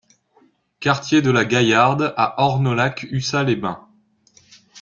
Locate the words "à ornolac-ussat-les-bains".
2.17-3.87